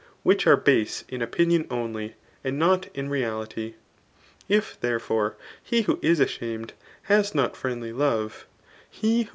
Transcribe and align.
which 0.23 0.47
are 0.47 0.57
base 0.57 1.03
in 1.09 1.21
opinion 1.21 1.67
only, 1.69 2.15
and 2.43 2.57
not 2.57 2.87
in 2.95 3.07
reality.] 3.07 3.75
If, 4.49 4.81
tfaere* 4.81 4.99
fore^ 4.99 5.35
he 5.61 5.83
who 5.83 5.99
is 6.01 6.19
ashamed 6.19 6.73
has 7.03 7.35
not 7.35 7.55
friendly 7.55 7.91
lova^ 7.93 8.45
he 8.89 9.17
who 9.19 9.23
CHAP. 9.25 9.29